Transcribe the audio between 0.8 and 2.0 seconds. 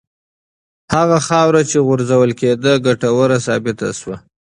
هغه خاوره چې